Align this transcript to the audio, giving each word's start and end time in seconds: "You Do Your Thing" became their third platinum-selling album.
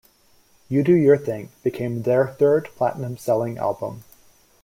"You 0.67 0.81
Do 0.81 0.93
Your 0.95 1.15
Thing" 1.15 1.49
became 1.61 2.01
their 2.01 2.29
third 2.29 2.69
platinum-selling 2.75 3.59
album. 3.59 4.03